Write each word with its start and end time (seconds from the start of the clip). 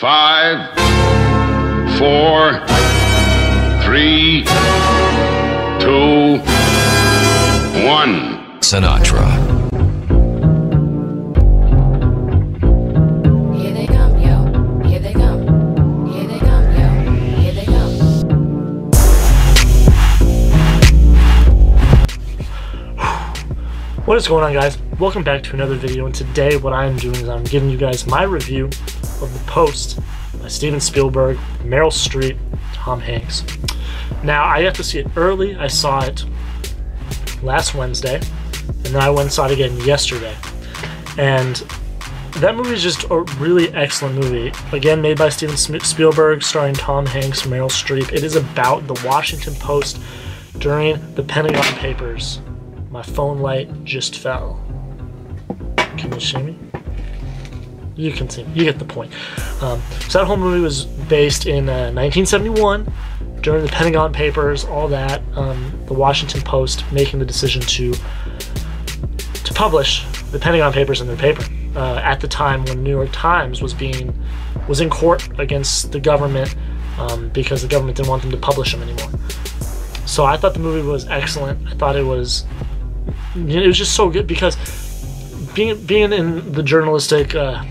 Five, 0.00 0.70
four, 1.98 2.64
three, 3.84 4.44
two, 5.78 6.40
one. 7.86 8.40
Sinatra. 8.60 9.28
Here 13.54 13.74
they 13.74 13.86
come, 13.86 14.18
yo. 14.18 14.88
Here 14.88 15.00
they 15.00 15.12
come. 15.12 16.06
Here 16.06 16.26
they 16.26 16.38
come, 16.38 16.64
yo. 16.78 16.88
Here 17.42 17.52
they 17.52 17.66
come. 17.66 17.92
What 24.06 24.16
is 24.16 24.26
going 24.26 24.44
on 24.44 24.54
guys? 24.54 24.78
Welcome 25.00 25.24
back 25.24 25.42
to 25.44 25.54
another 25.54 25.76
video 25.76 26.04
and 26.04 26.14
today 26.14 26.58
what 26.58 26.74
I'm 26.74 26.94
doing 26.98 27.14
is 27.14 27.28
I'm 27.30 27.44
giving 27.44 27.70
you 27.70 27.78
guys 27.78 28.06
my 28.06 28.24
review 28.24 28.66
of 28.66 29.32
The 29.32 29.42
Post 29.46 29.98
by 30.38 30.48
Steven 30.48 30.78
Spielberg, 30.78 31.38
Meryl 31.62 31.90
Streep, 31.90 32.36
Tom 32.74 33.00
Hanks. 33.00 33.42
Now 34.22 34.44
I 34.44 34.62
got 34.62 34.74
to 34.74 34.84
see 34.84 34.98
it 34.98 35.06
early, 35.16 35.56
I 35.56 35.68
saw 35.68 36.04
it 36.04 36.26
last 37.42 37.74
Wednesday, 37.74 38.16
and 38.16 38.84
then 38.84 38.96
I 38.96 39.08
went 39.08 39.20
and 39.22 39.32
saw 39.32 39.46
it 39.46 39.52
again 39.52 39.74
yesterday. 39.78 40.36
And 41.16 41.56
that 42.32 42.54
movie 42.54 42.74
is 42.74 42.82
just 42.82 43.04
a 43.04 43.20
really 43.38 43.72
excellent 43.72 44.16
movie. 44.16 44.52
Again, 44.76 45.00
made 45.00 45.16
by 45.16 45.30
Steven 45.30 45.56
Spielberg, 45.56 46.42
starring 46.42 46.74
Tom 46.74 47.06
Hanks, 47.06 47.46
Meryl 47.46 47.70
Streep. 47.70 48.12
It 48.12 48.22
is 48.22 48.36
about 48.36 48.86
the 48.86 49.02
Washington 49.02 49.54
Post 49.54 49.98
during 50.58 51.14
the 51.14 51.22
Pentagon 51.22 51.74
Papers. 51.76 52.42
My 52.90 53.02
phone 53.02 53.38
light 53.38 53.84
just 53.84 54.18
fell. 54.18 54.62
Can 56.10 56.18
you 56.18 56.26
see 56.26 56.42
me? 56.42 56.58
You 57.94 58.10
can 58.10 58.28
see 58.28 58.42
me. 58.42 58.52
You 58.54 58.64
get 58.64 58.80
the 58.80 58.84
point. 58.84 59.12
Um, 59.62 59.80
so 60.08 60.18
that 60.18 60.24
whole 60.24 60.36
movie 60.36 60.60
was 60.60 60.84
based 60.84 61.46
in 61.46 61.68
uh, 61.68 61.92
1971 61.92 62.92
during 63.42 63.64
the 63.64 63.70
Pentagon 63.70 64.12
Papers, 64.12 64.64
all 64.64 64.88
that. 64.88 65.22
Um, 65.36 65.72
the 65.86 65.94
Washington 65.94 66.40
Post 66.42 66.90
making 66.90 67.20
the 67.20 67.24
decision 67.24 67.62
to 67.62 67.92
to 67.92 69.54
publish 69.54 70.04
the 70.32 70.38
Pentagon 70.40 70.72
Papers 70.72 71.00
in 71.00 71.06
their 71.06 71.16
paper 71.16 71.44
uh, 71.76 72.00
at 72.02 72.18
the 72.20 72.26
time 72.26 72.64
when 72.64 72.82
New 72.82 72.90
York 72.90 73.10
Times 73.12 73.62
was 73.62 73.72
being 73.72 74.12
was 74.68 74.80
in 74.80 74.90
court 74.90 75.28
against 75.38 75.92
the 75.92 76.00
government 76.00 76.56
um, 76.98 77.28
because 77.28 77.62
the 77.62 77.68
government 77.68 77.96
didn't 77.96 78.08
want 78.08 78.22
them 78.22 78.32
to 78.32 78.36
publish 78.36 78.72
them 78.72 78.82
anymore. 78.82 79.10
So 80.06 80.24
I 80.24 80.36
thought 80.36 80.54
the 80.54 80.60
movie 80.60 80.86
was 80.86 81.06
excellent. 81.06 81.68
I 81.68 81.74
thought 81.74 81.94
it 81.94 82.02
was 82.02 82.44
it 83.36 83.64
was 83.64 83.78
just 83.78 83.94
so 83.94 84.10
good 84.10 84.26
because 84.26 84.56
being 85.54 85.84
being 85.84 86.12
in 86.12 86.52
the 86.52 86.62
journalistic 86.62 87.34
uh, 87.34 87.62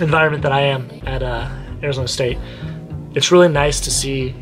environment 0.00 0.42
that 0.42 0.52
I 0.52 0.62
am 0.62 0.90
at 1.06 1.22
uh, 1.22 1.48
Arizona 1.82 2.08
State, 2.08 2.38
it's 3.14 3.30
really 3.30 3.48
nice 3.48 3.80
to 3.80 3.90
see 3.90 4.34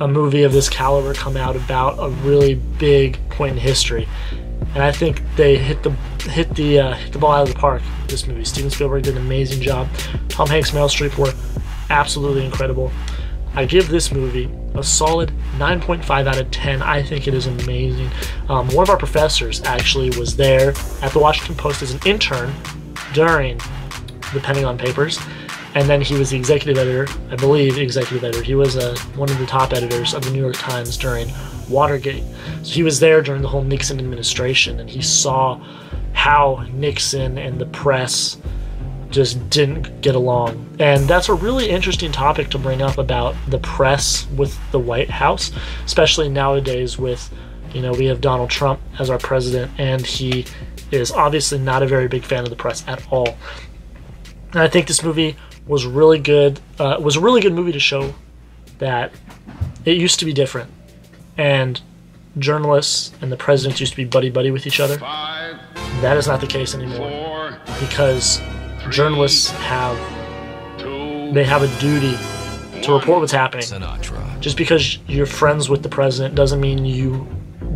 a 0.00 0.06
movie 0.06 0.42
of 0.42 0.52
this 0.52 0.68
caliber 0.68 1.14
come 1.14 1.36
out 1.36 1.56
about 1.56 1.96
a 1.98 2.10
really 2.22 2.54
big 2.54 3.18
point 3.30 3.52
in 3.52 3.58
history. 3.58 4.06
And 4.74 4.82
I 4.82 4.92
think 4.92 5.22
they 5.36 5.56
hit 5.56 5.82
the 5.82 5.90
hit 6.30 6.54
the 6.54 6.80
uh, 6.80 6.94
hit 6.94 7.12
the 7.12 7.18
ball 7.18 7.32
out 7.32 7.48
of 7.48 7.54
the 7.54 7.58
park. 7.58 7.82
This 8.08 8.26
movie, 8.26 8.44
Steven 8.44 8.70
Spielberg 8.70 9.04
did 9.04 9.16
an 9.16 9.22
amazing 9.22 9.62
job. 9.62 9.88
Tom 10.28 10.48
Hanks, 10.48 10.70
Meryl 10.70 10.88
Streep 10.88 11.16
were 11.18 11.32
absolutely 11.90 12.44
incredible. 12.44 12.92
I 13.54 13.64
give 13.64 13.88
this 13.88 14.12
movie 14.12 14.46
a 14.78 14.82
solid 14.82 15.32
9.5 15.56 16.26
out 16.26 16.38
of 16.38 16.50
10. 16.50 16.82
I 16.82 17.02
think 17.02 17.28
it 17.28 17.34
is 17.34 17.46
amazing. 17.46 18.10
Um, 18.48 18.68
one 18.68 18.82
of 18.82 18.90
our 18.90 18.96
professors 18.96 19.62
actually 19.64 20.10
was 20.18 20.36
there 20.36 20.70
at 21.02 21.12
the 21.12 21.18
Washington 21.18 21.54
Post 21.54 21.82
as 21.82 21.92
an 21.92 22.00
intern 22.04 22.54
during 23.14 23.58
the 24.34 24.40
Pentagon 24.42 24.76
Papers, 24.76 25.18
and 25.74 25.88
then 25.88 26.00
he 26.00 26.14
was 26.14 26.30
the 26.30 26.36
executive 26.36 26.78
editor, 26.78 27.06
I 27.30 27.36
believe, 27.36 27.78
executive 27.78 28.24
editor. 28.24 28.42
He 28.42 28.54
was 28.54 28.76
uh, 28.76 28.96
one 29.14 29.30
of 29.30 29.38
the 29.38 29.46
top 29.46 29.72
editors 29.72 30.14
of 30.14 30.24
the 30.24 30.30
New 30.30 30.40
York 30.40 30.56
Times 30.56 30.96
during 30.96 31.28
Watergate. 31.68 32.24
So 32.62 32.72
he 32.72 32.82
was 32.82 33.00
there 33.00 33.22
during 33.22 33.42
the 33.42 33.48
whole 33.48 33.62
Nixon 33.62 33.98
administration, 33.98 34.80
and 34.80 34.88
he 34.88 35.02
saw 35.02 35.62
how 36.12 36.66
Nixon 36.72 37.38
and 37.38 37.60
the 37.60 37.66
press 37.66 38.38
just 39.16 39.50
didn't 39.50 40.02
get 40.02 40.14
along. 40.14 40.76
And 40.78 41.08
that's 41.08 41.28
a 41.28 41.34
really 41.34 41.70
interesting 41.70 42.12
topic 42.12 42.50
to 42.50 42.58
bring 42.58 42.82
up 42.82 42.98
about 42.98 43.34
the 43.48 43.58
press 43.58 44.28
with 44.36 44.56
the 44.70 44.78
White 44.78 45.10
House, 45.10 45.50
especially 45.86 46.28
nowadays 46.28 46.98
with, 46.98 47.32
you 47.72 47.80
know, 47.80 47.92
we 47.92 48.04
have 48.06 48.20
Donald 48.20 48.50
Trump 48.50 48.78
as 48.98 49.08
our 49.08 49.18
president, 49.18 49.72
and 49.78 50.04
he 50.06 50.44
is 50.92 51.10
obviously 51.10 51.58
not 51.58 51.82
a 51.82 51.86
very 51.86 52.08
big 52.08 52.24
fan 52.24 52.44
of 52.44 52.50
the 52.50 52.56
press 52.56 52.86
at 52.86 53.02
all. 53.10 53.36
And 54.52 54.60
I 54.60 54.68
think 54.68 54.86
this 54.86 55.02
movie 55.02 55.34
was 55.66 55.86
really 55.86 56.18
good. 56.18 56.60
Uh, 56.78 56.98
was 57.00 57.16
a 57.16 57.20
really 57.20 57.40
good 57.40 57.54
movie 57.54 57.72
to 57.72 57.80
show 57.80 58.14
that 58.78 59.12
it 59.86 59.96
used 59.96 60.18
to 60.18 60.26
be 60.26 60.32
different, 60.34 60.70
and 61.38 61.80
journalists 62.38 63.14
and 63.22 63.32
the 63.32 63.36
presidents 63.36 63.80
used 63.80 63.92
to 63.92 63.96
be 63.96 64.04
buddy 64.04 64.28
buddy 64.28 64.50
with 64.50 64.66
each 64.66 64.78
other. 64.78 64.98
Five, 64.98 65.58
That 66.02 66.18
is 66.18 66.26
not 66.28 66.42
the 66.42 66.46
case 66.46 66.74
anymore 66.74 67.10
four, 67.10 67.58
because 67.80 68.40
journalists 68.90 69.50
have 69.50 69.96
they 71.34 71.44
have 71.44 71.62
a 71.62 71.80
duty 71.80 72.16
to 72.82 72.92
report 72.92 73.20
what's 73.20 73.32
happening. 73.32 73.64
Sinatra. 73.64 74.40
Just 74.40 74.56
because 74.56 74.98
you're 75.08 75.26
friends 75.26 75.68
with 75.68 75.82
the 75.82 75.88
president 75.88 76.34
doesn't 76.34 76.60
mean 76.60 76.84
you 76.84 77.26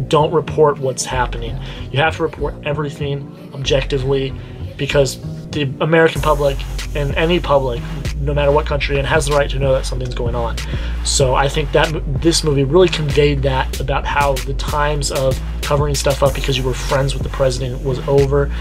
don't 0.08 0.32
report 0.32 0.78
what's 0.78 1.04
happening. 1.04 1.58
You 1.90 1.98
have 1.98 2.16
to 2.16 2.22
report 2.22 2.54
everything 2.64 3.50
objectively 3.54 4.32
because 4.76 5.20
the 5.50 5.72
American 5.80 6.22
public 6.22 6.56
and 6.94 7.14
any 7.16 7.40
public, 7.40 7.82
no 8.20 8.34
matter 8.34 8.52
what 8.52 8.66
country, 8.66 8.98
and 8.98 9.06
has 9.06 9.26
the 9.26 9.32
right 9.32 9.50
to 9.50 9.58
know 9.58 9.72
that 9.72 9.86
something's 9.86 10.14
going 10.14 10.34
on. 10.34 10.56
So 11.04 11.34
I 11.34 11.48
think 11.48 11.72
that 11.72 11.92
this 12.20 12.44
movie 12.44 12.64
really 12.64 12.88
conveyed 12.88 13.42
that 13.42 13.80
about 13.80 14.06
how 14.06 14.34
the 14.34 14.54
times 14.54 15.10
of 15.10 15.40
covering 15.62 15.94
stuff 15.94 16.22
up 16.22 16.34
because 16.34 16.58
you 16.58 16.64
were 16.64 16.74
friends 16.74 17.14
with 17.14 17.22
the 17.22 17.28
president 17.28 17.82
was 17.84 17.98
over. 18.08 18.52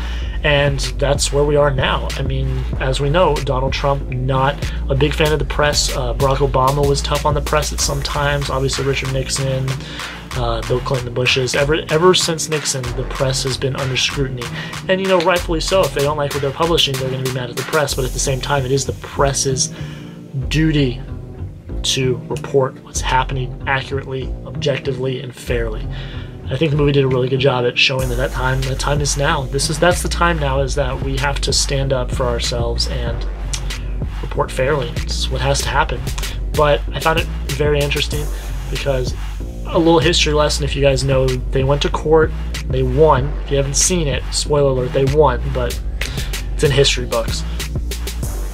And 0.43 0.79
that's 0.97 1.33
where 1.33 1.43
we 1.43 1.57
are 1.57 1.69
now. 1.69 2.07
I 2.11 2.21
mean, 2.21 2.63
as 2.79 3.01
we 3.01 3.09
know, 3.09 3.35
Donald 3.35 3.73
Trump 3.73 4.07
not 4.09 4.55
a 4.89 4.95
big 4.95 5.13
fan 5.13 5.33
of 5.33 5.39
the 5.39 5.45
press. 5.45 5.93
Uh, 5.93 6.13
Barack 6.13 6.37
Obama 6.37 6.87
was 6.87 7.01
tough 7.01 7.25
on 7.25 7.33
the 7.33 7.41
press 7.41 7.73
at 7.73 7.81
some 7.81 8.01
times. 8.01 8.49
Obviously, 8.49 8.85
Richard 8.85 9.11
Nixon, 9.11 9.67
uh, 10.35 10.61
Bill 10.67 10.79
Clinton, 10.81 11.05
the 11.05 11.11
Bushes. 11.11 11.55
Ever 11.55 11.83
ever 11.89 12.13
since 12.13 12.49
Nixon, 12.49 12.83
the 12.95 13.05
press 13.09 13.43
has 13.43 13.57
been 13.57 13.75
under 13.75 13.97
scrutiny, 13.97 14.43
and 14.87 15.01
you 15.01 15.07
know, 15.07 15.19
rightfully 15.19 15.59
so. 15.59 15.81
If 15.81 15.93
they 15.93 16.01
don't 16.01 16.17
like 16.17 16.33
what 16.33 16.41
they're 16.41 16.51
publishing, 16.51 16.95
they're 16.95 17.09
going 17.09 17.23
to 17.23 17.29
be 17.29 17.35
mad 17.35 17.49
at 17.49 17.55
the 17.55 17.63
press. 17.63 17.93
But 17.93 18.05
at 18.05 18.11
the 18.11 18.19
same 18.19 18.41
time, 18.41 18.65
it 18.65 18.71
is 18.71 18.85
the 18.85 18.93
press's 18.93 19.73
duty 20.47 21.01
to 21.81 22.17
report 22.27 22.81
what's 22.83 23.01
happening 23.01 23.63
accurately, 23.67 24.33
objectively, 24.45 25.21
and 25.21 25.35
fairly. 25.35 25.87
I 26.49 26.57
think 26.57 26.71
the 26.71 26.77
movie 26.77 26.91
did 26.91 27.03
a 27.03 27.07
really 27.07 27.29
good 27.29 27.39
job 27.39 27.65
at 27.65 27.77
showing 27.77 28.09
that 28.09 28.15
that 28.15 28.31
time, 28.31 28.59
that 28.61 28.79
time 28.79 29.01
is 29.01 29.17
now. 29.17 29.43
This 29.43 29.69
is 29.69 29.77
that's 29.77 30.01
the 30.01 30.09
time 30.09 30.39
now. 30.39 30.61
Is 30.61 30.75
that 30.75 30.99
we 31.01 31.17
have 31.17 31.39
to 31.41 31.53
stand 31.53 31.93
up 31.93 32.11
for 32.11 32.25
ourselves 32.25 32.87
and 32.87 33.25
report 34.21 34.51
fairly. 34.51 34.89
It's 34.97 35.29
what 35.29 35.41
has 35.41 35.61
to 35.61 35.69
happen. 35.69 36.01
But 36.53 36.81
I 36.93 36.99
found 36.99 37.19
it 37.19 37.27
very 37.59 37.79
interesting 37.79 38.25
because 38.71 39.13
a 39.67 39.77
little 39.77 39.99
history 39.99 40.33
lesson. 40.33 40.63
If 40.63 40.75
you 40.75 40.81
guys 40.81 41.03
know, 41.03 41.27
they 41.27 41.63
went 41.63 41.81
to 41.83 41.89
court, 41.89 42.31
they 42.69 42.81
won. 42.81 43.27
If 43.43 43.51
you 43.51 43.57
haven't 43.57 43.75
seen 43.75 44.07
it, 44.07 44.23
spoiler 44.31 44.71
alert, 44.71 44.93
they 44.93 45.05
won. 45.05 45.41
But 45.53 45.79
it's 46.53 46.63
in 46.63 46.71
history 46.71 47.05
books. 47.05 47.43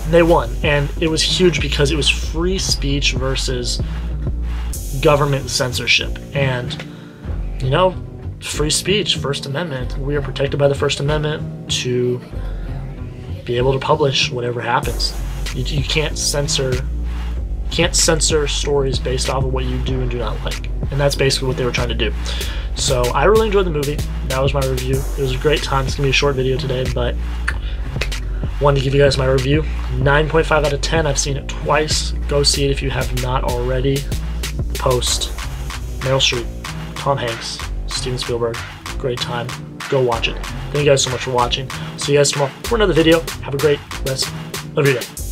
They 0.10 0.24
won, 0.24 0.50
and 0.64 0.90
it 1.02 1.08
was 1.08 1.24
huge 1.24 1.62
because 1.62 1.92
it 1.92 1.96
was 1.96 2.10
free 2.10 2.60
speech 2.60 3.14
versus 3.14 3.82
government 5.02 5.50
censorship. 5.50 6.20
And 6.34 6.84
you 7.62 7.70
know, 7.70 7.96
free 8.42 8.70
speech, 8.70 9.18
First 9.18 9.46
Amendment. 9.46 9.98
We 9.98 10.16
are 10.16 10.22
protected 10.22 10.60
by 10.60 10.68
the 10.68 10.76
First 10.76 11.00
Amendment 11.00 11.72
to 11.84 12.20
be 13.46 13.58
able 13.58 13.74
to 13.74 13.80
publish 13.80 14.32
whatever 14.32 14.62
happens. 14.62 15.14
You, 15.56 15.64
you 15.64 15.84
can't 15.84 16.18
censor 16.18 16.74
can't 17.72 17.96
censor 17.96 18.48
stories 18.48 19.00
based 19.00 19.30
off 19.30 19.44
of 19.44 19.54
what 19.54 19.66
you 19.66 19.78
do 19.80 20.02
and 20.02 20.10
do 20.10 20.18
not 20.18 20.42
like. 20.44 20.70
And 20.92 21.00
that's 21.00 21.16
basically 21.16 21.48
what 21.48 21.58
they 21.58 21.66
were 21.66 21.72
trying 21.72 21.90
to 21.90 21.96
do. 21.96 22.14
So 22.76 23.04
I 23.06 23.26
really 23.26 23.48
enjoyed 23.48 23.66
the 23.66 23.72
movie. 23.72 23.98
That 24.28 24.42
was 24.42 24.54
my 24.54 24.66
review. 24.66 25.02
It 25.18 25.22
was 25.22 25.34
a 25.34 25.38
great 25.38 25.64
time. 25.64 25.86
It's 25.86 25.96
gonna 25.96 26.08
be 26.08 26.12
a 26.12 26.14
short 26.14 26.36
video 26.36 26.58
today, 26.58 26.86
but 26.94 27.16
wanted 28.62 28.80
to 28.80 28.84
give 28.84 28.94
you 28.94 29.02
guys 29.02 29.18
my 29.18 29.26
review. 29.26 29.64
9.5 29.98 30.66
out 30.66 30.74
of 30.74 30.82
10. 30.82 31.08
I've 31.08 31.20
seen 31.20 31.38
it 31.38 31.48
twice. 31.48 32.12
Go 32.28 32.44
see 32.44 32.66
it 32.66 32.72
if 32.72 32.82
you 32.82 32.90
have 32.90 33.22
not 33.22 33.44
already. 33.44 33.98
Post. 34.76 35.32
Meryl 36.02 36.20
Streep. 36.20 36.46
Tom 37.06 37.18
Hanks, 37.20 37.60
Steven 37.86 38.18
Spielberg. 38.18 38.58
Great 38.98 39.20
time. 39.20 39.48
Go 39.90 40.02
watch 40.02 40.28
it. 40.28 40.44
Thank 40.72 40.86
you 40.86 40.86
guys 40.86 41.04
so 41.04 41.12
much 41.12 41.22
for 41.22 41.32
watching. 41.32 41.70
See 41.98 42.14
you 42.14 42.18
guys 42.18 42.32
tomorrow 42.32 42.52
for 42.64 42.76
another 42.78 42.94
video. 42.94 43.20
Have 43.44 43.54
a 43.54 43.58
great 43.58 43.80
rest 44.06 44.28
of 44.76 44.88
your 44.88 45.00
day. 45.00 45.25